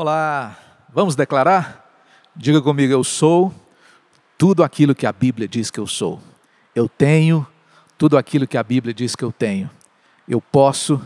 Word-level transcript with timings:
Olá, 0.00 0.56
vamos 0.94 1.16
declarar? 1.16 1.84
Diga 2.36 2.62
comigo, 2.62 2.92
eu 2.92 3.02
sou 3.02 3.52
tudo 4.38 4.62
aquilo 4.62 4.94
que 4.94 5.04
a 5.04 5.12
Bíblia 5.12 5.48
diz 5.48 5.72
que 5.72 5.80
eu 5.80 5.88
sou. 5.88 6.20
Eu 6.72 6.88
tenho 6.88 7.44
tudo 7.98 8.16
aquilo 8.16 8.46
que 8.46 8.56
a 8.56 8.62
Bíblia 8.62 8.94
diz 8.94 9.16
que 9.16 9.24
eu 9.24 9.32
tenho. 9.32 9.68
Eu 10.28 10.40
posso 10.40 11.02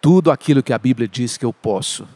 tudo 0.00 0.30
aquilo 0.30 0.62
que 0.62 0.72
a 0.72 0.78
Bíblia 0.78 1.08
diz 1.08 1.36
que 1.36 1.44
eu 1.44 1.52
posso. 1.52 2.06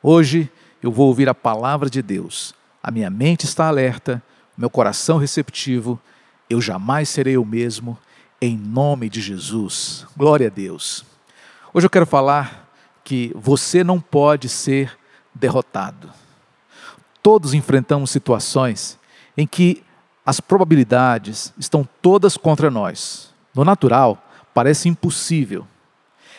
Hoje 0.00 0.48
eu 0.80 0.92
vou 0.92 1.08
ouvir 1.08 1.28
a 1.28 1.34
palavra 1.34 1.90
de 1.90 2.00
Deus. 2.00 2.54
A 2.80 2.92
minha 2.92 3.10
mente 3.10 3.44
está 3.44 3.66
alerta, 3.66 4.22
meu 4.56 4.70
coração 4.70 5.18
receptivo. 5.18 6.00
Eu 6.48 6.60
jamais 6.60 7.08
serei 7.08 7.36
o 7.36 7.44
mesmo, 7.44 7.98
em 8.40 8.56
nome 8.56 9.08
de 9.08 9.20
Jesus. 9.20 10.06
Glória 10.16 10.46
a 10.46 10.50
Deus. 10.50 11.04
Hoje 11.74 11.86
eu 11.86 11.90
quero 11.90 12.06
falar 12.06 12.70
que 13.02 13.32
você 13.34 13.82
não 13.82 14.00
pode 14.00 14.48
ser 14.48 15.01
derrotado. 15.34 16.10
Todos 17.22 17.54
enfrentamos 17.54 18.10
situações 18.10 18.98
em 19.36 19.46
que 19.46 19.82
as 20.24 20.40
probabilidades 20.40 21.52
estão 21.58 21.88
todas 22.00 22.36
contra 22.36 22.70
nós. 22.70 23.32
No 23.54 23.64
natural, 23.64 24.22
parece 24.54 24.88
impossível. 24.88 25.66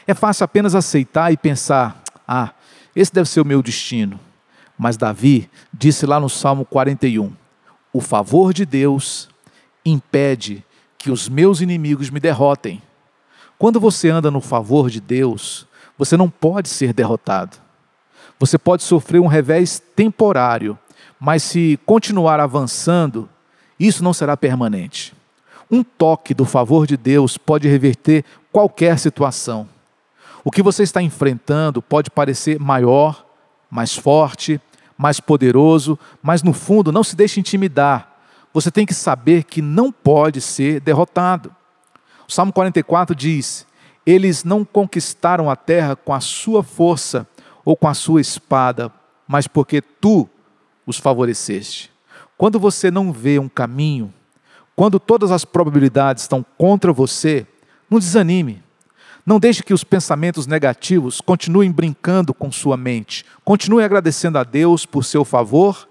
É 0.07 0.13
fácil 0.13 0.43
apenas 0.43 0.75
aceitar 0.75 1.31
e 1.31 1.37
pensar: 1.37 2.01
ah, 2.27 2.51
esse 2.95 3.13
deve 3.13 3.29
ser 3.29 3.41
o 3.41 3.45
meu 3.45 3.61
destino. 3.61 4.19
Mas 4.77 4.97
Davi 4.97 5.49
disse 5.73 6.05
lá 6.05 6.19
no 6.19 6.29
Salmo 6.29 6.65
41: 6.65 7.33
O 7.91 8.01
favor 8.01 8.53
de 8.53 8.65
Deus 8.65 9.29
impede 9.85 10.63
que 10.97 11.11
os 11.11 11.27
meus 11.27 11.61
inimigos 11.61 12.09
me 12.09 12.19
derrotem. 12.19 12.81
Quando 13.57 13.79
você 13.79 14.09
anda 14.09 14.31
no 14.31 14.41
favor 14.41 14.89
de 14.89 14.99
Deus, 14.99 15.67
você 15.97 16.17
não 16.17 16.29
pode 16.29 16.69
ser 16.69 16.93
derrotado. 16.93 17.62
Você 18.39 18.57
pode 18.57 18.83
sofrer 18.83 19.19
um 19.19 19.27
revés 19.27 19.81
temporário, 19.95 20.77
mas 21.19 21.43
se 21.43 21.79
continuar 21.85 22.39
avançando, 22.39 23.29
isso 23.79 24.03
não 24.03 24.13
será 24.13 24.35
permanente. 24.35 25.13
Um 25.71 25.83
toque 25.83 26.33
do 26.33 26.45
favor 26.45 26.85
de 26.85 26.97
Deus 26.97 27.37
pode 27.37 27.67
reverter 27.67 28.23
qualquer 28.51 28.99
situação. 28.99 29.67
O 30.43 30.51
que 30.51 30.61
você 30.61 30.83
está 30.83 31.01
enfrentando 31.01 31.81
pode 31.81 32.11
parecer 32.11 32.59
maior, 32.59 33.25
mais 33.71 33.95
forte, 33.95 34.59
mais 34.97 35.19
poderoso, 35.19 35.97
mas 36.21 36.43
no 36.43 36.53
fundo 36.53 36.91
não 36.91 37.03
se 37.03 37.15
deixe 37.15 37.39
intimidar. 37.39 38.13
Você 38.53 38.69
tem 38.69 38.85
que 38.85 38.93
saber 38.93 39.43
que 39.45 39.61
não 39.61 39.91
pode 39.91 40.39
ser 40.41 40.79
derrotado. 40.79 41.55
O 42.27 42.31
Salmo 42.31 42.53
44 42.53 43.15
diz: 43.15 43.65
Eles 44.05 44.43
não 44.43 44.63
conquistaram 44.63 45.49
a 45.49 45.55
terra 45.55 45.95
com 45.95 46.13
a 46.13 46.19
sua 46.19 46.61
força, 46.61 47.27
ou 47.65 47.75
com 47.75 47.87
a 47.87 47.93
sua 47.93 48.21
espada, 48.21 48.91
mas 49.27 49.47
porque 49.47 49.81
tu 49.81 50.29
os 50.85 50.97
favoreceste. 50.97 51.91
Quando 52.37 52.59
você 52.59 52.91
não 52.91 53.11
vê 53.11 53.39
um 53.39 53.47
caminho, 53.47 54.13
quando 54.75 54.99
todas 54.99 55.31
as 55.31 55.45
probabilidades 55.45 56.23
estão 56.23 56.45
contra 56.57 56.91
você, 56.91 57.45
não 57.89 57.99
desanime. 57.99 58.61
Não 59.25 59.39
deixe 59.39 59.63
que 59.63 59.73
os 59.73 59.83
pensamentos 59.83 60.47
negativos 60.47 61.21
continuem 61.21 61.71
brincando 61.71 62.33
com 62.33 62.51
sua 62.51 62.75
mente. 62.75 63.23
Continue 63.45 63.83
agradecendo 63.83 64.37
a 64.37 64.43
Deus 64.43 64.85
por 64.85 65.05
seu 65.05 65.23
favor 65.23 65.87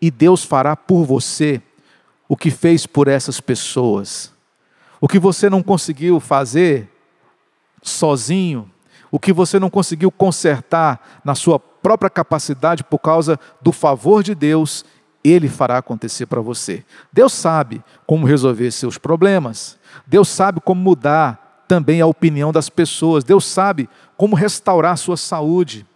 e 0.00 0.10
Deus 0.10 0.44
fará 0.44 0.76
por 0.76 1.04
você 1.04 1.62
o 2.28 2.36
que 2.36 2.50
fez 2.50 2.86
por 2.86 3.08
essas 3.08 3.40
pessoas. 3.40 4.32
O 5.00 5.08
que 5.08 5.18
você 5.18 5.48
não 5.48 5.62
conseguiu 5.62 6.20
fazer 6.20 6.90
sozinho, 7.82 8.70
o 9.14 9.18
que 9.20 9.32
você 9.32 9.60
não 9.60 9.70
conseguiu 9.70 10.10
consertar 10.10 11.20
na 11.24 11.36
sua 11.36 11.56
própria 11.56 12.10
capacidade 12.10 12.82
por 12.82 12.98
causa 12.98 13.38
do 13.62 13.70
favor 13.70 14.24
de 14.24 14.34
Deus, 14.34 14.84
Ele 15.22 15.48
fará 15.48 15.78
acontecer 15.78 16.26
para 16.26 16.40
você. 16.40 16.84
Deus 17.12 17.32
sabe 17.32 17.80
como 18.08 18.26
resolver 18.26 18.72
seus 18.72 18.98
problemas, 18.98 19.78
Deus 20.04 20.28
sabe 20.28 20.60
como 20.60 20.82
mudar 20.82 21.62
também 21.68 22.00
a 22.00 22.06
opinião 22.08 22.50
das 22.50 22.68
pessoas, 22.68 23.22
Deus 23.22 23.46
sabe 23.46 23.88
como 24.16 24.34
restaurar 24.34 24.98
sua 24.98 25.16
saúde. 25.16 25.86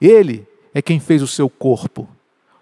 Ele 0.00 0.46
é 0.72 0.80
quem 0.80 1.00
fez 1.00 1.20
o 1.20 1.26
seu 1.26 1.50
corpo. 1.50 2.08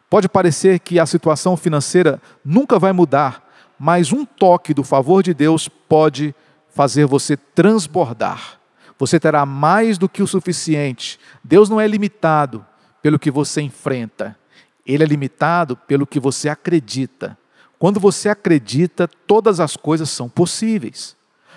Pode 0.09 0.31
parecer 0.31 0.79
que 0.79 0.99
a 0.99 1.05
situação 1.05 1.59
financeira 1.59 2.23
nunca 2.43 2.79
vai 2.79 2.95
mudar, 2.95 3.47
mas 3.79 4.15
um 4.15 4.25
toque 4.25 4.73
do 4.73 4.83
favor 4.83 5.23
de 5.23 5.35
Deus 5.35 5.69
pode 5.69 6.35
fazer 6.71 7.05
você 7.05 7.37
transbordar 7.37 8.57
você 8.99 9.21
terá 9.21 9.45
mais 9.45 9.99
do 9.99 10.09
que 10.09 10.23
o 10.23 10.27
suficiente. 10.27 11.19
Deus 11.45 11.69
não 11.69 11.81
é 11.81 11.87
limitado 11.87 12.65
pelo 13.03 13.19
que 13.19 13.31
você 13.31 13.61
enfrenta, 13.61 14.37
Ele 14.85 15.03
é 15.03 15.07
limitado 15.07 15.77
pelo 15.77 16.07
que 16.07 16.19
você 16.19 16.49
acredita. 16.49 17.37
Quando 17.79 18.01
você 18.01 18.29
acredita, 18.29 19.09
todas 19.27 19.61
as 19.61 19.77
coisas 19.77 20.09
são 20.09 20.29
possíveis. 20.29 21.15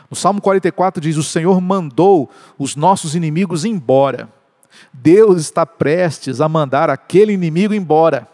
No 0.09 0.15
Salmo 0.15 0.41
44 0.41 1.01
diz: 1.01 1.15
O 1.17 1.23
Senhor 1.23 1.61
mandou 1.61 2.29
os 2.57 2.75
nossos 2.75 3.15
inimigos 3.15 3.63
embora. 3.63 4.27
Deus 4.93 5.39
está 5.39 5.65
prestes 5.65 6.41
a 6.41 6.49
mandar 6.49 6.89
aquele 6.89 7.33
inimigo 7.33 7.73
embora. 7.73 8.27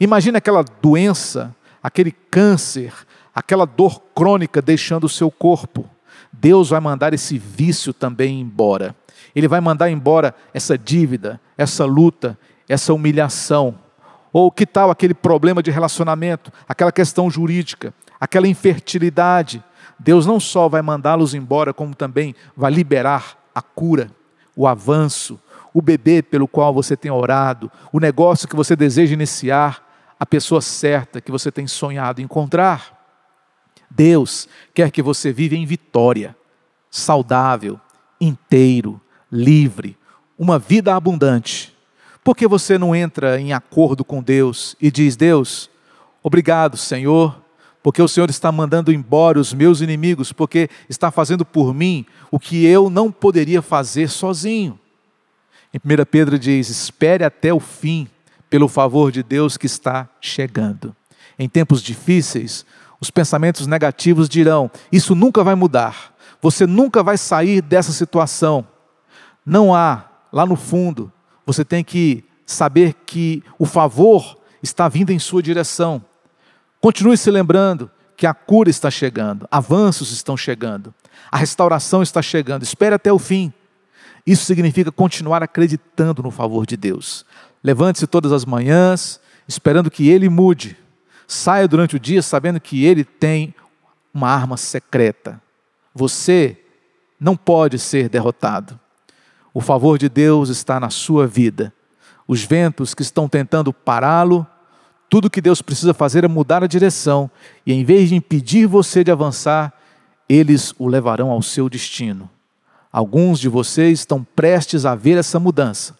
Imagine 0.00 0.38
aquela 0.38 0.62
doença, 0.62 1.54
aquele 1.82 2.10
câncer, 2.10 2.92
aquela 3.34 3.64
dor 3.64 4.00
crônica 4.14 4.62
deixando 4.62 5.04
o 5.04 5.08
seu 5.08 5.30
corpo. 5.30 5.88
Deus 6.32 6.70
vai 6.70 6.80
mandar 6.80 7.14
esse 7.14 7.38
vício 7.38 7.92
também 7.92 8.40
embora. 8.40 8.94
Ele 9.34 9.48
vai 9.48 9.60
mandar 9.60 9.90
embora 9.90 10.34
essa 10.54 10.76
dívida, 10.78 11.40
essa 11.56 11.84
luta, 11.84 12.38
essa 12.68 12.92
humilhação. 12.92 13.78
Ou 14.32 14.50
que 14.50 14.66
tal 14.66 14.90
aquele 14.90 15.14
problema 15.14 15.62
de 15.62 15.70
relacionamento, 15.70 16.52
aquela 16.68 16.92
questão 16.92 17.30
jurídica, 17.30 17.92
aquela 18.20 18.48
infertilidade. 18.48 19.62
Deus 19.98 20.26
não 20.26 20.38
só 20.38 20.68
vai 20.68 20.82
mandá-los 20.82 21.34
embora, 21.34 21.72
como 21.72 21.94
também 21.94 22.34
vai 22.56 22.70
liberar 22.70 23.38
a 23.54 23.62
cura, 23.62 24.10
o 24.54 24.66
avanço, 24.66 25.40
o 25.72 25.80
bebê 25.82 26.22
pelo 26.22 26.48
qual 26.48 26.72
você 26.72 26.96
tem 26.96 27.10
orado, 27.10 27.70
o 27.92 28.00
negócio 28.00 28.48
que 28.48 28.56
você 28.56 28.74
deseja 28.74 29.14
iniciar, 29.14 29.86
a 30.18 30.24
pessoa 30.24 30.62
certa 30.62 31.20
que 31.20 31.30
você 31.30 31.52
tem 31.52 31.66
sonhado 31.66 32.22
encontrar. 32.22 32.95
Deus 33.96 34.46
quer 34.74 34.90
que 34.90 35.02
você 35.02 35.32
viva 35.32 35.54
em 35.54 35.64
vitória, 35.64 36.36
saudável, 36.90 37.80
inteiro, 38.20 39.00
livre, 39.32 39.96
uma 40.38 40.58
vida 40.58 40.94
abundante. 40.94 41.74
Por 42.22 42.36
que 42.36 42.46
você 42.46 42.76
não 42.76 42.94
entra 42.94 43.40
em 43.40 43.52
acordo 43.52 44.04
com 44.04 44.22
Deus 44.22 44.76
e 44.80 44.90
diz: 44.90 45.16
Deus, 45.16 45.70
obrigado, 46.22 46.76
Senhor, 46.76 47.40
porque 47.82 48.02
o 48.02 48.08
Senhor 48.08 48.28
está 48.28 48.52
mandando 48.52 48.92
embora 48.92 49.38
os 49.38 49.54
meus 49.54 49.80
inimigos, 49.80 50.32
porque 50.32 50.68
está 50.88 51.10
fazendo 51.10 51.44
por 51.44 51.72
mim 51.72 52.04
o 52.30 52.38
que 52.38 52.66
eu 52.66 52.90
não 52.90 53.10
poderia 53.10 53.62
fazer 53.62 54.08
sozinho. 54.08 54.78
Em 55.72 55.78
1 55.78 56.04
Pedro 56.10 56.38
diz: 56.38 56.68
espere 56.68 57.24
até 57.24 57.54
o 57.54 57.60
fim, 57.60 58.08
pelo 58.50 58.68
favor 58.68 59.10
de 59.10 59.22
Deus 59.22 59.56
que 59.56 59.66
está 59.66 60.08
chegando. 60.20 60.94
Em 61.38 61.48
tempos 61.48 61.82
difíceis, 61.82 62.64
os 63.00 63.10
pensamentos 63.10 63.66
negativos 63.66 64.28
dirão: 64.28 64.70
Isso 64.90 65.14
nunca 65.14 65.42
vai 65.44 65.54
mudar, 65.54 66.14
você 66.40 66.66
nunca 66.66 67.02
vai 67.02 67.18
sair 67.18 67.60
dessa 67.60 67.92
situação. 67.92 68.66
Não 69.44 69.74
há, 69.74 70.04
lá 70.32 70.44
no 70.44 70.56
fundo, 70.56 71.12
você 71.44 71.64
tem 71.64 71.84
que 71.84 72.24
saber 72.44 72.94
que 73.06 73.42
o 73.58 73.66
favor 73.66 74.38
está 74.62 74.88
vindo 74.88 75.10
em 75.10 75.18
sua 75.18 75.42
direção. 75.42 76.02
Continue 76.80 77.16
se 77.16 77.30
lembrando 77.30 77.90
que 78.16 78.26
a 78.26 78.34
cura 78.34 78.70
está 78.70 78.90
chegando, 78.90 79.46
avanços 79.50 80.10
estão 80.10 80.36
chegando, 80.36 80.94
a 81.30 81.36
restauração 81.36 82.02
está 82.02 82.22
chegando. 82.22 82.62
Espere 82.62 82.94
até 82.94 83.12
o 83.12 83.18
fim. 83.18 83.52
Isso 84.26 84.44
significa 84.44 84.90
continuar 84.90 85.42
acreditando 85.42 86.22
no 86.22 86.30
favor 86.30 86.66
de 86.66 86.76
Deus. 86.76 87.24
Levante-se 87.62 88.06
todas 88.06 88.32
as 88.32 88.44
manhãs, 88.44 89.20
esperando 89.46 89.90
que 89.90 90.08
Ele 90.08 90.28
mude 90.28 90.76
Saia 91.26 91.66
durante 91.66 91.96
o 91.96 92.00
dia 92.00 92.22
sabendo 92.22 92.60
que 92.60 92.84
ele 92.84 93.04
tem 93.04 93.54
uma 94.12 94.28
arma 94.28 94.56
secreta. 94.56 95.40
Você 95.94 96.58
não 97.18 97.36
pode 97.36 97.78
ser 97.78 98.08
derrotado. 98.08 98.78
O 99.52 99.60
favor 99.60 99.98
de 99.98 100.08
Deus 100.08 100.48
está 100.48 100.78
na 100.78 100.90
sua 100.90 101.26
vida. 101.26 101.72
Os 102.28 102.42
ventos 102.42 102.94
que 102.94 103.02
estão 103.02 103.28
tentando 103.28 103.72
pará-lo, 103.72 104.46
tudo 105.08 105.30
que 105.30 105.40
Deus 105.40 105.62
precisa 105.62 105.94
fazer 105.94 106.24
é 106.24 106.28
mudar 106.28 106.62
a 106.62 106.66
direção, 106.66 107.30
e 107.64 107.72
em 107.72 107.84
vez 107.84 108.08
de 108.08 108.16
impedir 108.16 108.66
você 108.66 109.02
de 109.02 109.10
avançar, 109.10 109.72
eles 110.28 110.74
o 110.78 110.88
levarão 110.88 111.30
ao 111.30 111.40
seu 111.40 111.68
destino. 111.68 112.28
Alguns 112.92 113.38
de 113.38 113.48
vocês 113.48 114.00
estão 114.00 114.24
prestes 114.34 114.84
a 114.84 114.94
ver 114.94 115.18
essa 115.18 115.38
mudança. 115.38 115.96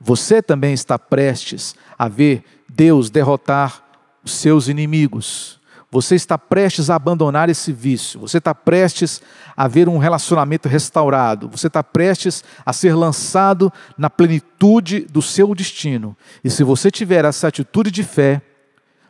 Você 0.00 0.42
também 0.42 0.74
está 0.74 0.98
prestes 0.98 1.74
a 1.98 2.08
ver 2.08 2.44
Deus 2.68 3.10
derrotar 3.10 3.81
os 4.24 4.32
seus 4.32 4.68
inimigos. 4.68 5.60
você 5.92 6.14
está 6.14 6.38
prestes 6.38 6.88
a 6.88 6.94
abandonar 6.94 7.50
esse 7.50 7.70
vício, 7.70 8.18
você 8.18 8.38
está 8.38 8.54
prestes 8.54 9.20
a 9.54 9.68
ver 9.68 9.90
um 9.90 9.98
relacionamento 9.98 10.66
restaurado, 10.66 11.50
você 11.50 11.66
está 11.66 11.84
prestes 11.84 12.42
a 12.64 12.72
ser 12.72 12.94
lançado 12.94 13.70
na 13.98 14.08
plenitude 14.08 15.00
do 15.00 15.20
seu 15.20 15.54
destino. 15.54 16.16
E 16.42 16.48
se 16.48 16.64
você 16.64 16.90
tiver 16.90 17.26
essa 17.26 17.48
atitude 17.48 17.90
de 17.90 18.02
fé, 18.02 18.40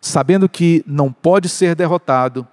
sabendo 0.01 0.49
que 0.49 0.83
não 0.85 1.13
pode 1.13 1.49
ser 1.49 1.77
derrotado, 1.77 2.45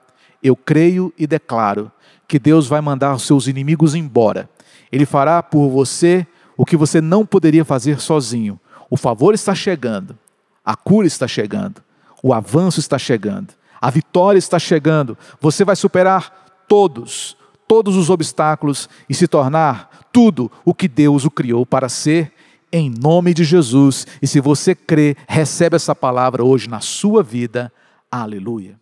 eu 0.44 0.56
creio 0.56 1.12
e 1.18 1.26
declaro 1.26 1.92
que 2.28 2.38
Deus 2.38 2.68
vai 2.68 2.82
mandar 2.82 3.16
os 3.16 3.24
seus 3.24 3.48
inimigos 3.48 3.96
embora. 3.96 4.48
Ele 4.92 5.08
fará 5.08 5.42
por 5.42 5.70
você 5.70 6.28
o 6.56 6.64
que 6.64 6.78
você 6.78 7.02
não 7.02 7.26
poderia 7.26 7.66
fazer 7.66 8.00
sozinho. 8.00 8.60
O 8.92 8.96
favor 8.96 9.34
está 9.34 9.56
chegando, 9.56 10.16
a 10.64 10.76
cura 10.76 11.08
está 11.08 11.28
chegando, 11.28 11.82
o 12.22 12.34
avanço 12.34 12.80
está 12.80 12.98
chegando, 12.98 13.54
a 13.80 13.90
vitória 13.90 14.38
está 14.38 14.60
chegando. 14.60 15.18
Você 15.40 15.64
vai 15.64 15.76
superar 15.76 16.66
todos, 16.68 17.38
todos 17.68 17.96
os 17.96 18.10
obstáculos 18.10 18.90
e 19.10 19.14
se 19.14 19.28
tornar 19.28 20.08
tudo 20.12 20.52
o 20.66 20.74
que 20.74 20.88
Deus 20.88 21.26
o 21.26 21.32
criou 21.32 21.66
para 21.66 21.88
ser 21.88 22.34
em 22.72 22.90
nome 22.90 23.34
de 23.34 23.44
Jesus. 23.44 24.06
E 24.22 24.28
se 24.28 24.40
você 24.40 24.76
crê, 24.76 25.16
recebe 25.28 25.76
essa 25.76 25.96
palavra 25.96 26.44
hoje 26.44 26.70
na 26.70 26.80
sua 26.80 27.24
vida. 27.24 27.72
Aleluia. 28.12 28.80